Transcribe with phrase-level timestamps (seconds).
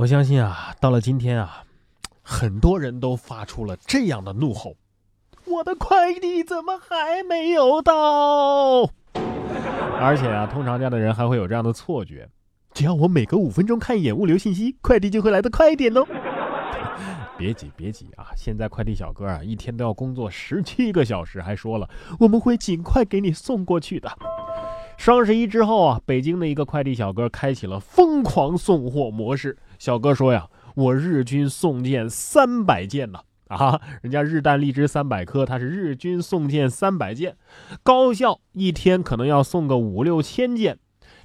[0.00, 1.62] 我相信啊，到了今天啊，
[2.22, 4.74] 很多人都发出了这样的怒吼
[5.44, 7.92] ：“我的快递怎么还没有到？”
[10.00, 12.26] 而且啊，通常这样的人还会有这样的错觉：
[12.72, 16.06] 只要我每隔五分钟看一眼物流信息，快递就会来得快一点哦。
[17.36, 18.28] 别急，别急啊！
[18.34, 21.86] 现在快递小哥啊，一天都要工作十七个小时，还说了
[22.18, 24.10] 我们会尽快给你送过去的。
[24.96, 29.58] 双十一之后啊，北京的一个快递小哥开启了疯狂送货模式。
[29.80, 33.20] 小哥说呀，我日均送件三百件呢！
[33.48, 37.38] 啊，人家日啖荔枝三百颗，他是日均送件三百件，
[37.82, 40.78] 高效，一天可能要送个五六千件。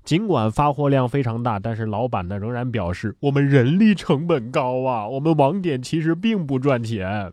[0.05, 7.29] 尽管发货量非常大，但是老板呢仍然表示，我们人力成本高啊，我们网点其实并不赚钱，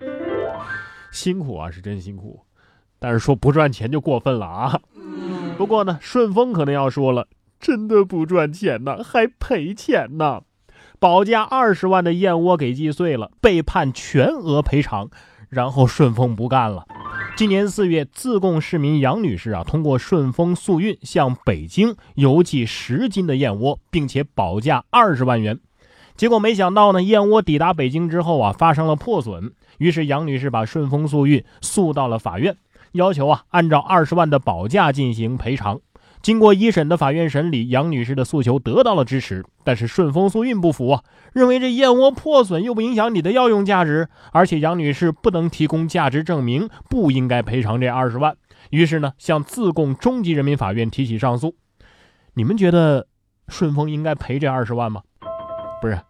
[1.12, 2.40] 辛苦啊是真辛苦，
[2.98, 4.80] 但是说不赚钱就过分了啊。
[5.56, 7.28] 不过呢，顺丰可能要说了，
[7.60, 10.42] 真的不赚钱呢，还赔钱呢，
[11.02, 15.10] 保价二十万的燕窝给击碎了，被判全额赔偿，
[15.48, 16.86] 然后顺丰不干了。
[17.36, 25.58] 今年四月，自贡市民杨女士啊，通过顺丰速运向北京邮寄十斤的燕窝，并且保价二十万元。
[26.14, 29.50] 结果没想到呢，燕窝抵达北京之后啊，发生了破损。
[29.78, 32.56] 于是杨女士把顺丰速运诉到了法院，
[32.92, 35.80] 要求啊，按照二十万的保价进行赔偿。
[36.22, 48.36] 经过一审的法院审理，杨女士的诉求得到了支持，但是顺丰速运不服啊，认为这燕窝破损又不影响你的药用价值，而且杨女士不能提供价值证明，不应该赔偿这二十万。
[48.70, 51.56] 于是呢，向自贡中级人民法院提起上诉。
[52.34, 53.08] 你们觉得
[53.48, 55.02] 顺丰应该赔这二十万吗？
[55.80, 56.00] 不是，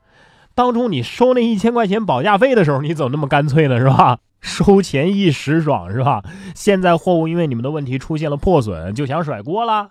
[0.54, 3.78] 当初你收那一千块钱保价费的时候，你怎么那么干脆呢？
[3.78, 4.18] 是吧？
[4.42, 6.22] 收钱一时爽，是吧？
[6.54, 9.88] 现在货物因为你们的问题出现了破损，就想甩锅了。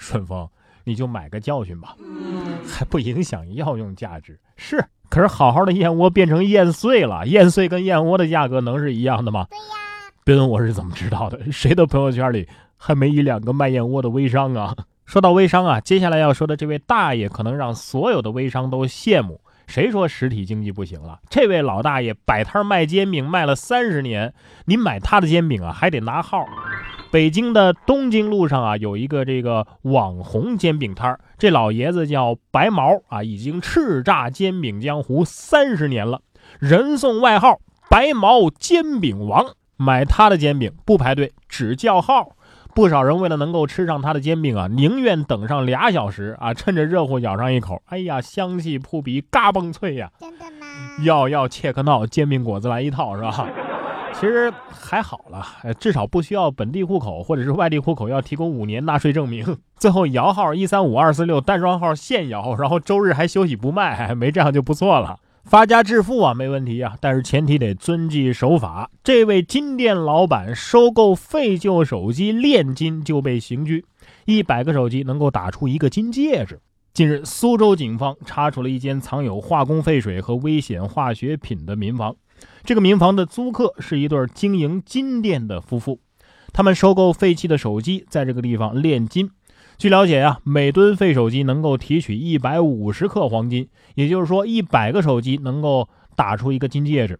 [0.00, 0.48] 顺丰，
[0.84, 1.94] 你就买个教训吧，
[2.66, 4.40] 还不影响药用价值。
[4.56, 9.46] 是，可是好好的燕窝变成燕碎了，燕碎跟燕窝的价格能是一样的吗？
[9.50, 9.62] 对呀。
[10.24, 14.74] 别问我是怎么知道的，谁的朋友圈里还没一两个卖燕窝的微商啊？
[15.04, 19.38] 说到微商啊，接下来要说的这位大爷可能让所有的微商都羡慕。
[19.66, 21.20] 谁说实体经济不行了？
[21.28, 24.32] 这位老大爷摆摊卖煎饼卖了三十年，
[24.64, 26.44] 你买他的煎饼啊，还得拿号。
[27.10, 36.20] 北京的东京路上啊，有一个这个网红煎饼摊儿，这老爷子叫白毛啊，已经叱咤煎饼江湖三十年了，
[36.60, 37.58] 人送外号
[37.90, 39.54] “白毛煎饼王”。
[39.76, 42.36] 买他的煎饼不排队，只叫号。
[42.72, 50.12] 不少人为了能够吃上他的煎饼啊，宁愿等上俩小时啊，趁着热乎咬上一口，哎呀，香气扑鼻，嘎嘣脆呀！
[50.20, 50.66] 真的吗？
[51.02, 53.48] 要要切克闹煎饼果子来一套是吧？
[54.14, 55.44] 其实还好了，
[55.78, 59.56] 至少不需要本地户口或者是外地户口要提供五年纳税证明。
[59.78, 65.18] 最后摇号一三五二四六单双号现摇，然后周日还休息不卖，没这样就不错了。
[65.44, 68.90] 发家致富啊，没问题啊，但是前提得遵纪守法。
[69.02, 73.86] 这位金店老板收购废旧手机炼金就被刑拘，
[74.26, 76.60] 一百个手机能够打出一个金戒指。
[76.92, 82.14] 近日，苏州警方查处了一间藏有化工废水和危险化学品的民房。
[82.64, 86.00] 这个民房的租客是一对经营金店的夫妇，
[86.52, 89.30] 他们收购废弃的手机，在这个地方炼金。
[89.78, 97.18] 据了解啊，每吨废手机能够提取一百五十克黄金，也就是说，一百个手机能够打出一个金戒指。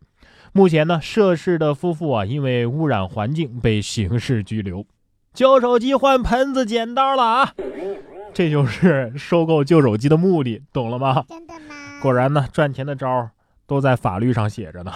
[0.53, 4.85] 目前呢，涉事的夫妇啊，因为污染环境被刑事拘留。
[5.33, 7.55] 旧手机换盆子剪刀了啊！
[8.35, 11.25] 这就是收购旧手机的目的，懂了吗？
[11.29, 11.75] 真的吗？
[12.03, 13.31] 果然呢，赚钱的招
[13.71, 14.93] 都在法律上写着呢。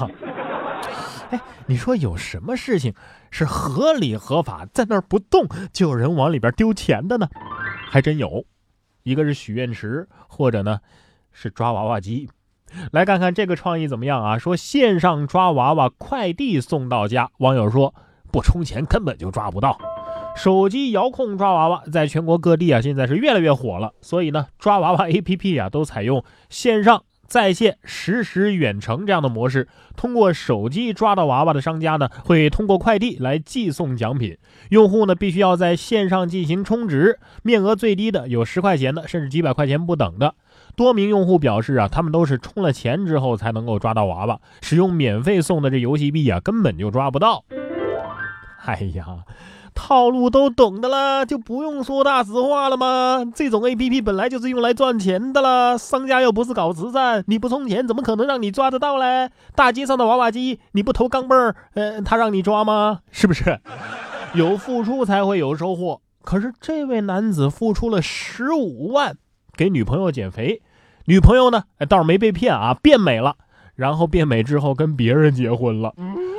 [1.31, 2.93] 哎，你说有什么事情
[3.31, 7.29] 是合理合法，在那儿不动就有人往里边丢钱的呢？
[7.89, 8.45] 还真有，
[9.05, 10.81] 一个是许愿池，或者呢
[11.31, 12.29] 是抓娃娃机。
[12.91, 14.39] 来看看这个创意怎么样啊？
[14.39, 17.31] 说线上抓娃娃，快递送到家。
[17.39, 17.95] 网友说
[18.33, 19.79] 不充钱根本就抓不到。
[20.35, 23.93] 手机遥控抓娃娃在全国各地啊，现在是越来越火了。
[24.01, 29.69] 所以呢，抓娃娃 APP 啊都采用线上、在线、实时、远程这样的模式。
[29.97, 34.37] 通过手机抓到娃娃的商家呢，会通过快递来寄送奖品。
[34.71, 40.35] 用户呢必须要在线上进行充值，面额最低的有十块钱的，甚至几百块钱不等的。
[40.77, 47.45] 多名用户表示啊，他们都是充了钱之后才能够抓到娃娃，使用免费送的这游戏币啊，根本就抓不到。
[48.65, 49.07] 哎呀！
[49.75, 53.25] 套路都懂的啦，就不用说大实话了吗？
[53.35, 59.31] 这种 A P P 本来就是用来赚钱的啦，商家又不是搞慈善，你不充钱怎么可能让你抓得到嘞？
[59.55, 63.01] 大街上的娃娃机，你不投钢镚儿，呃，他让你抓吗？
[63.11, 63.61] 是不是？
[64.35, 66.01] 有付出才会有收获。
[66.23, 69.17] 可是这位男子付出了十五万
[69.57, 70.63] 给女朋友减肥，
[71.07, 73.37] 女朋友呢，哎，倒是没被骗啊，变美了。
[73.77, 75.93] 然后变美之后跟别人结婚了。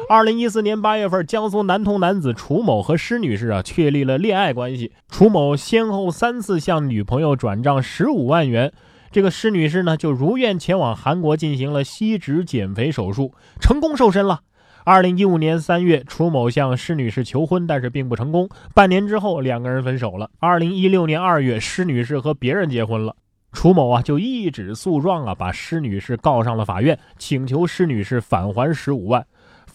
[0.08, 4.92] 二零一四年八月份，江苏南通男子楚某和施女士啊确立了恋爱关系。
[5.10, 8.72] 楚某先后三次向女朋友转账十五万元，
[9.10, 14.42] 这个施女士呢就如愿前往韩国进行了吸脂减肥手术，成功瘦身了。
[14.84, 18.48] 二零一五年三月，楚某向施女士求婚，但是并不成功。
[18.76, 20.30] 半年之后，两个人分手了。
[20.40, 23.16] 二零一六年二月，施女士和别人结婚了。
[23.52, 29.26] 楚某啊，就一纸诉状啊，把施女士告上了法院，请求施女士返还十五万。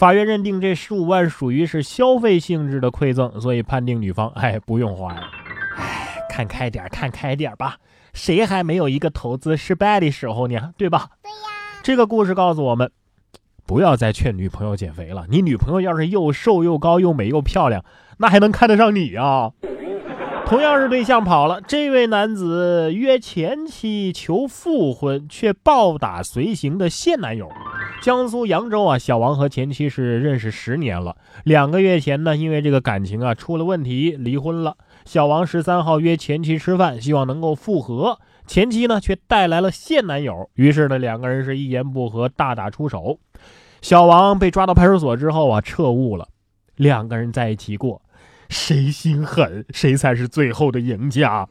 [0.01, 5.15] 法院认定这十五万属于是消费性质的馈赠，所以判定女方哎不用还。
[5.77, 7.77] 哎，看开点，看开点吧，
[8.15, 10.73] 谁还没有一个投资失败的时候呢？
[10.79, 11.11] 对吧？
[11.23, 11.37] 对呀。
[11.83, 12.91] 这个故事告诉我们，
[13.67, 15.27] 不要再劝女朋友减肥了。
[15.29, 17.85] 你女朋友要是又瘦又高又美又漂亮，
[18.17, 19.51] 那还能看得上你啊？
[20.47, 27.51] 同样是对象跑了，这位男子约前妻求复婚，却暴打随行的现男友。
[28.01, 34.77] 江苏扬州啊，小王和前妻是认识十年了，两个月前呢，因为这个感情啊出了问题，离婚了。
[35.05, 43.19] 小王十三号约前妻吃饭，希望能够复合，前妻呢却带来了现男友，于是呢两个人是一言不合大打出手。
[43.83, 46.29] 小王被抓到派出所之后啊，彻悟了，
[46.77, 48.01] 两个人在一起过。
[48.49, 51.47] 谁心狠，谁才是最后的赢家。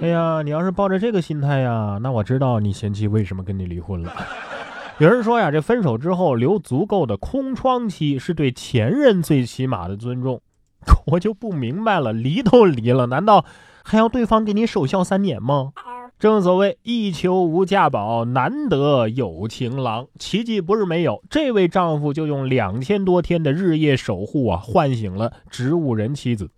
[0.00, 4.12] 哎呀，你要是抱着这个心态呀，那我知道你前妻为什么跟你离婚了。
[5.00, 10.40] 有人说呀，这分手之后留足够的空窗期是对前任最起码的尊重。
[11.06, 13.44] 我就不明白了，离都离了，难道
[13.84, 15.72] 还要对方给你守孝三年吗？
[16.18, 20.06] 正所谓一求无价宝，难得有情郎。
[20.18, 26.50] 奇迹不是没有，这位丈夫就用两千多天的日夜守护啊，唤醒了植物人妻子。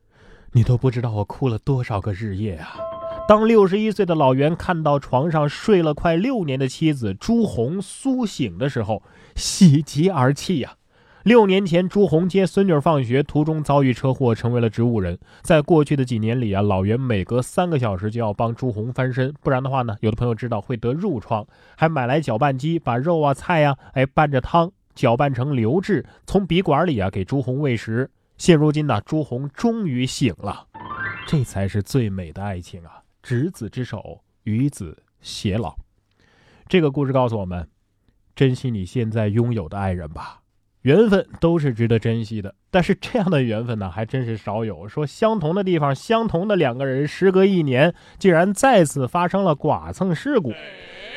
[0.53, 2.77] 你都不知道我哭了多少个日夜啊！
[3.27, 9.03] 当六十一岁的老袁看到床上睡了快六年的妻子朱红苏醒的时候，
[9.35, 10.75] 喜极而泣呀。
[11.23, 15.19] 六年前，朱红接孙女放学途中遭遇车祸，成为了植物人。
[15.41, 21.47] 在过去的几年里啊，老袁每隔三个小时就要帮朱红翻身，不然的话呢，有的朋友知道会得褥疮，
[21.79, 28.11] 还买来搅拌机，把肉啊菜呀，哎拌着汤，搅拌成流质，从鼻管里啊给朱红喂食。
[28.37, 30.67] 现如今呢，朱红终于醒了，
[31.27, 33.01] 这才是最美的爱情啊！
[33.25, 35.75] 执子之手，与子偕老。
[36.69, 37.67] 这个故事告诉我们，
[38.37, 40.43] 珍惜你现在拥有的爱人吧。
[40.83, 44.87] 缘分都是值得珍惜的，但是这样的缘分呢，还真是少有。
[44.87, 50.53] 说相同的地方，相同的两个人，时隔一年，竟然再次发生了剐蹭事故。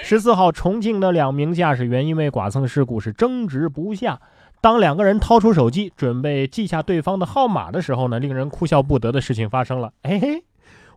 [0.02, 4.22] 十四号，重庆的两名驾驶员因为剐蹭事故是争执不下。
[4.62, 9.92] 当两个人掏出手机准备记下对方的号码的时候呢，令人哭笑不得的事情发生了。
[10.04, 10.42] 嘿哎。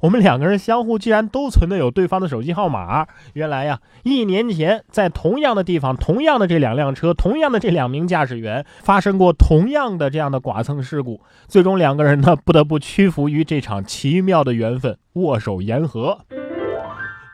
[0.01, 16.21] 我们两个人相互既然都存的有对方的手机号码，原来呀，一年前在同样的地方，同样的这两辆车，同样的这两名驾驶员发生过同样的这样的剐蹭事故，最终两个人呢不得不屈服于这场奇妙的缘分，握手言和。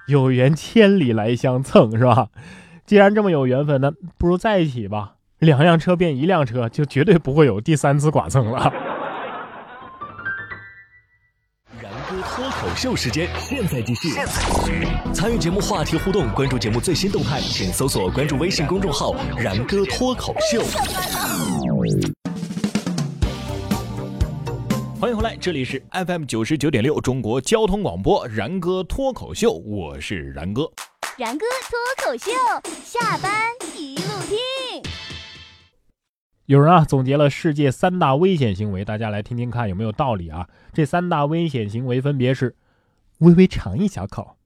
[0.09, 2.29] 有缘千里来相蹭，是吧？
[2.85, 5.15] 既然这么有缘分，那不如在一起吧。
[5.39, 8.73] 两辆车变一辆车，就绝对不会有第三次剐蹭了。
[12.77, 14.11] 秀时间，现在继续。
[15.15, 20.61] 参与节目话题互动，关注节目最新动态，请搜索关注微信公众号“然哥脱口秀”。
[25.01, 30.71] 欢迎回来，这里是 FM 九十九点六中国交通广播“然哥脱口秀”，我是然哥。
[31.17, 32.31] 然哥脱口秀，
[32.85, 33.33] 下班
[33.75, 34.37] 一路听。
[36.45, 40.47] 有人啊总结了世界三大危险行为，大家来听听看有没有道理啊？
[40.75, 42.55] 这三大危险行为分别是。
[43.19, 44.37] 微微尝一小口，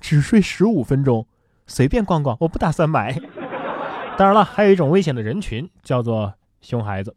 [0.00, 1.26] 只睡十五分钟，
[1.66, 3.20] 随便逛逛，我不打算买。
[4.16, 7.16] 当然了，还有一种危险的人群，叫做熊孩子。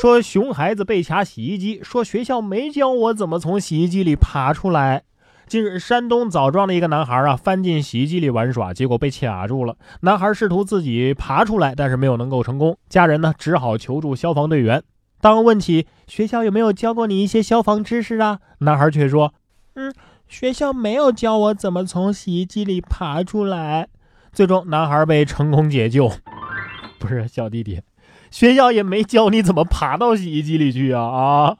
[0.00, 5.02] 说熊孩子被卡洗衣机，说学校没教我怎么从洗衣机里爬出来。
[5.48, 9.76] 近日，山东枣庄的一个男孩啊，翻进洗衣机里玩耍，结果被卡住了。
[10.02, 12.78] 男孩试图自己爬出来，但是没有能够成功。
[12.88, 14.82] 家人呢，只好求助消防队员。
[15.20, 19.34] 当问起学校有没有教过你一些消防知识啊，男孩却说
[19.74, 19.92] ：“嗯。”
[20.32, 23.88] 学校没有教我怎么从洗衣机里爬出来，
[24.32, 26.10] 最终男孩被成功解救。
[26.98, 27.82] 不是小弟弟，
[28.30, 31.56] 学校也没教你怎么爬到洗衣机里去啊啊！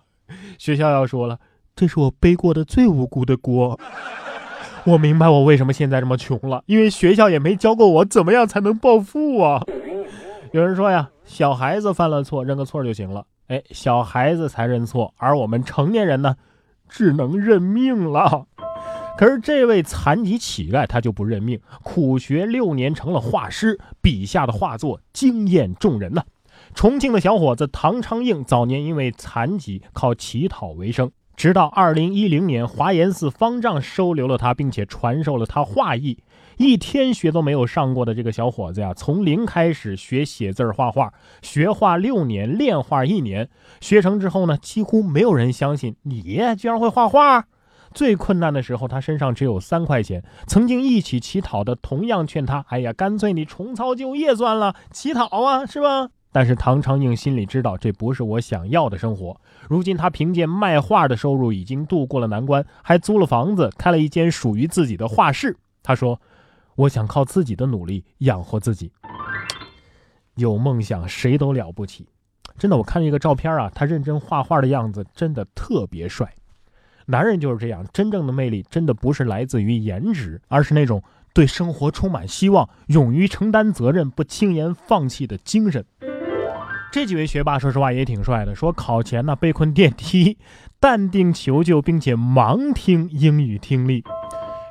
[0.56, 1.38] 学校要说了，
[1.76, 3.78] 这是我背过的最无辜的锅。
[4.84, 9.62] 我明白我为什么现在这么穷了，因为学校也没教过我怎么样才能暴富啊。
[10.52, 16.36] 有人说呀，小孩子犯了错认个错就行了，哎，小孩子才认错，而我们成年人呢，
[16.88, 18.46] 只能认命了。
[19.22, 26.24] 可是这位残疾乞丐他就不认命，苦学六年成了画师，笔下的画作惊艳众人呐。
[26.74, 36.18] 重庆的小伙子唐昌应早年因为残疾靠乞讨为生，直到二零一零年华严寺方丈收留了他，并且传授了他画艺。
[36.56, 43.48] 一天学都没有上过的这个小伙子呀，从零开始学写字画画，学画六年，练画一年，
[43.80, 47.46] 学成之后呢，几乎没有人相信你居然会画画。
[47.94, 59.40] 最困难的时候，他身上只有三块钱，曾经一起乞讨的同样劝他：“哎呀，干脆你重操旧业算了，乞讨啊，是吧？”但是唐长应心里知道，这不是我想要的生活。
[59.68, 65.56] 如今他凭借卖画的收入已经度过了难关，还租了房子，开了一间属于自己的画室。
[65.82, 66.20] 他说。
[66.74, 68.90] 我想靠自己的努力养活自己。
[70.36, 72.08] 有梦想谁都了不起，
[72.56, 72.78] 真的。
[72.78, 76.34] 我看了一个照片啊，他认真画画的样子真的特别帅。
[77.06, 81.02] 男人就是这样，真正的魅力真的不是来自于颜值，而是那种
[81.34, 85.84] 对生活充满希望、勇于承担责任、不轻言放弃的精神。
[86.92, 90.36] 这几位学霸说实话也挺帅的，说考前呢被困电梯，
[90.78, 94.04] 淡定求救，并且盲听英语听力。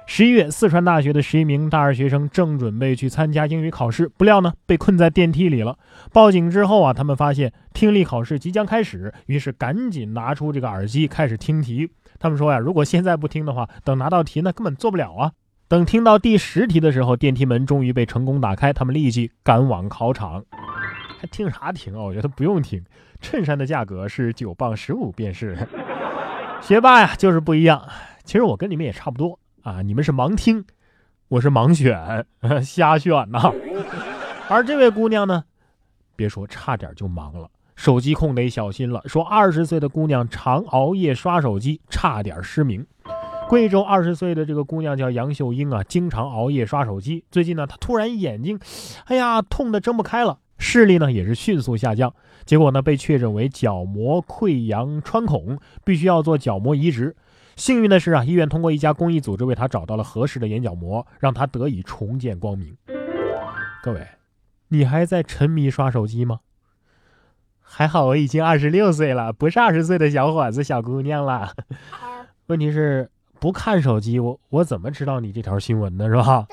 [0.06, 5.80] 十一月，四川大学的十一名大二学生正准备去参加英语考试，不料呢被困在电梯里了。
[6.12, 11.90] 报警之后啊，他们发现听力考试即将开始，于是赶紧拿出这个耳机开始听题。
[12.22, 15.32] 他们说呀，如果现在不听的话，等拿到题呢根本做不了啊。
[15.68, 20.46] 等听到第十题的时候，电梯门终于被成功打开，他们立即赶往考场。
[21.20, 22.02] 还听啥听啊？
[22.02, 22.84] 我觉得不用听。
[23.20, 25.58] 衬衫的价格是九磅十五便是。
[26.62, 27.90] 学霸呀，就是不一样。
[28.24, 29.40] 其实我跟你们也差不多。
[29.64, 29.84] 啊！
[29.84, 30.66] 你们是盲听，
[31.28, 32.26] 我是盲选，
[32.64, 33.52] 瞎选呐。
[34.50, 35.44] 而这位姑娘呢，
[36.16, 37.48] 别说差点就盲了，
[37.82, 39.02] 手机控得小心了。
[39.08, 42.86] 说二十岁的姑娘常熬夜刷手机，差点失明。
[43.50, 47.26] 贵州二十岁的这个姑娘叫杨秀英啊，经常熬夜刷手机。
[47.32, 48.60] 最近呢，她突然眼睛，
[49.06, 52.14] 哎呀，痛得睁不开了，视力呢也是迅速下降。
[52.46, 57.16] 结果呢，被确诊为角膜溃疡穿孔，必须要做角膜移植。
[57.56, 62.78] 幸运的是啊，医院通过一家公益组织为她找到了合适的眼角膜，让她得以重见光明。
[63.82, 64.08] 各位，
[64.68, 66.42] 你还在沉迷刷手机吗？
[67.74, 71.54] 还好我已经二十六岁了，不是二十岁的小伙子、小姑娘了。
[72.48, 73.10] 问题是
[73.40, 76.08] 不看手机，我我怎么知道你这条新闻呢？
[76.08, 76.46] 是吧？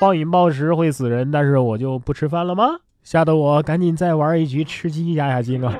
[0.00, 2.64] 暴饮暴食会死人，但是我就不吃饭了吗？
[3.02, 5.76] 吓得我赶紧再玩一局吃鸡压压惊啊！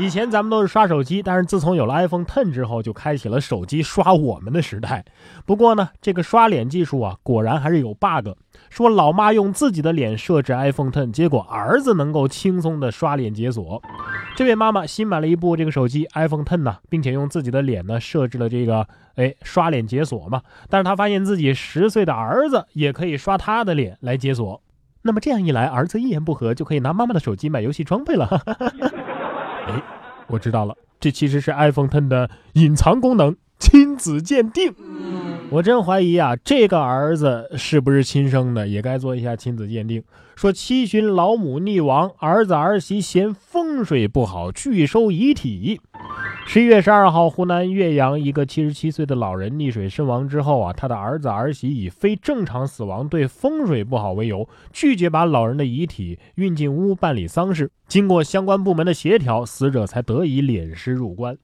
[0.00, 5.04] 以前咱们都是刷手机，但是自从有了 iPhone Ten 之后，就开启了手机刷我们的时代。
[5.44, 8.30] 不过呢，这个刷脸技术啊，果然还是有 bug。
[8.70, 13.82] 说老妈用自己的脸设置 iPhone Ten，结果儿子能够轻松的刷脸解锁。
[14.36, 20.40] 这位妈妈新买了一部这个手机 iPhone Ten 呢，并且用自己的脸呢设置了这个哎刷脸解锁嘛。
[20.70, 24.62] 但是她发现自己十岁的儿子也可以刷她的脸来解锁。
[25.02, 28.28] 那么这样一来，儿子一言不合就可以拿妈妈的手机买游戏装备了。
[29.66, 29.82] 哎，
[30.28, 34.74] 我知道了，这其实是 iPhone 10的隐藏功能——亲子鉴定。
[35.50, 40.02] 我真怀疑啊，这个儿子是不是亲生的，也该做一下亲子鉴定。
[40.36, 45.80] 说七旬老母溺亡，儿子儿媳嫌风水不好，拒收遗体。
[46.46, 57.70] 十一月十二号，湖南岳阳一个七十七岁的老人溺水身亡之后啊，他的儿子儿媳以非正常死亡、对风水不好为由，拒绝把老人的遗体运进屋办理丧事。
[57.86, 61.38] 经过相关部门的协调，死者才得以敛尸入棺。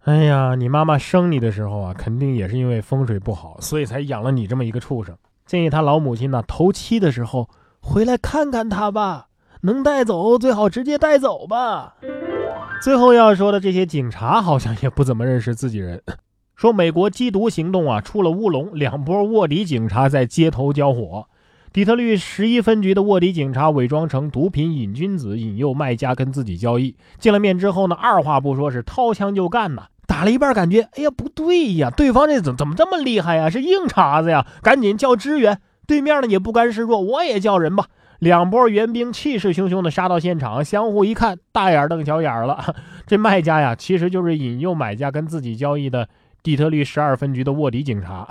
[0.00, 5.16] 哎呀，你妈妈生你的时候啊，肯定也是因为风水不好，所以才养了你这么一个畜生。
[5.46, 7.48] 建议他老母亲呢，头七的时候
[7.80, 9.28] 回来看看他吧，
[9.60, 11.94] 能带走最好直接带走吧。
[12.80, 16.02] 最后要说的这些警察好像也不怎么认识自己人。
[16.54, 21.26] 说美国缉毒行动啊出了乌龙，两波卧底警察在街头交火。
[21.72, 26.96] 底特律十一分局的卧底警察伪装成毒品瘾君子，引诱卖家跟自己交易。
[27.18, 29.88] 见了面之后呢，二话不说是掏枪就干呐。
[30.06, 33.50] 打了一半，感觉哎呀不对呀，对方这怎怎么这么厉害呀？
[33.50, 34.46] 是硬茬子呀！
[34.62, 35.60] 赶紧叫支援。
[35.86, 37.86] 对面呢也不甘示弱，我也叫人吧。
[38.18, 42.74] 两波援兵气势汹汹地杀到现场，相互一看，大眼瞪小眼了。
[43.06, 46.08] 这卖家呀，其实就是引诱买家跟自己交易的
[46.42, 48.28] 底特律十二分局的卧底警察。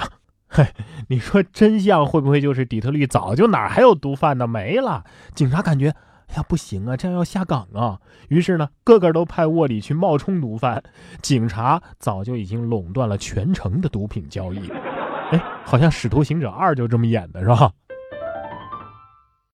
[0.50, 0.66] 嘿，
[1.08, 4.46] 你说真相会不会就是底特律早就哪还有毒贩呢？
[4.46, 5.04] 没了。
[5.34, 5.90] 警察感觉，
[6.28, 8.00] 哎呀，不行啊，这样要下岗啊。
[8.28, 10.84] 于是呢，个个都派卧底去冒充毒贩。
[11.22, 14.70] 警察早就已经垄断了全城的毒品交易。
[15.32, 17.72] 哎，好像《使徒行者二》就这么演的，是吧？